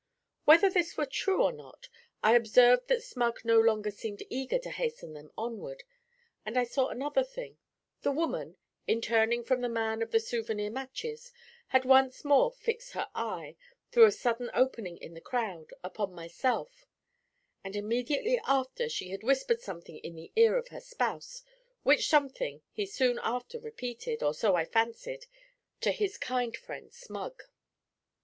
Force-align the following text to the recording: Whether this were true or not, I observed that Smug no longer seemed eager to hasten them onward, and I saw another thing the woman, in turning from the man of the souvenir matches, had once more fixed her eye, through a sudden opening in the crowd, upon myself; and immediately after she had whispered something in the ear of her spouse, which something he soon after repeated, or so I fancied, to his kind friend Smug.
Whether 0.45 0.67
this 0.67 0.97
were 0.97 1.05
true 1.05 1.43
or 1.43 1.51
not, 1.51 1.87
I 2.23 2.33
observed 2.33 2.87
that 2.87 3.03
Smug 3.03 3.45
no 3.45 3.59
longer 3.59 3.91
seemed 3.91 4.23
eager 4.31 4.57
to 4.57 4.71
hasten 4.71 5.13
them 5.13 5.31
onward, 5.37 5.83
and 6.43 6.57
I 6.57 6.63
saw 6.63 6.87
another 6.87 7.23
thing 7.23 7.59
the 8.01 8.09
woman, 8.11 8.57
in 8.87 8.99
turning 8.99 9.43
from 9.43 9.61
the 9.61 9.69
man 9.69 10.01
of 10.01 10.09
the 10.09 10.19
souvenir 10.19 10.71
matches, 10.71 11.31
had 11.67 11.85
once 11.85 12.25
more 12.25 12.51
fixed 12.51 12.93
her 12.93 13.09
eye, 13.13 13.55
through 13.91 14.05
a 14.05 14.11
sudden 14.11 14.49
opening 14.55 14.97
in 14.97 15.13
the 15.13 15.21
crowd, 15.21 15.71
upon 15.83 16.15
myself; 16.15 16.87
and 17.63 17.75
immediately 17.75 18.41
after 18.47 18.89
she 18.89 19.09
had 19.09 19.21
whispered 19.21 19.61
something 19.61 19.99
in 19.99 20.15
the 20.15 20.31
ear 20.35 20.57
of 20.57 20.69
her 20.69 20.81
spouse, 20.81 21.43
which 21.83 22.09
something 22.09 22.63
he 22.71 22.87
soon 22.87 23.19
after 23.21 23.59
repeated, 23.59 24.23
or 24.23 24.33
so 24.33 24.55
I 24.55 24.65
fancied, 24.65 25.27
to 25.81 25.91
his 25.91 26.17
kind 26.17 26.57
friend 26.57 26.91
Smug. 26.91 27.43